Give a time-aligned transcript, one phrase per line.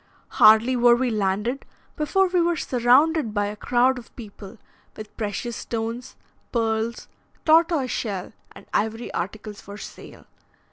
[0.41, 1.63] Hardly were we landed
[1.95, 4.57] before we were surrounded by a crowd of people
[4.97, 6.15] with precious stones,
[6.51, 7.07] pearls,
[7.45, 10.25] tortoiseshell, and ivory articles for sale.